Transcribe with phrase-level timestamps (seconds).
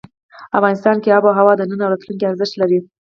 [0.57, 2.79] افغانستان کې آب وهوا د نن او راتلونکي ارزښت لري.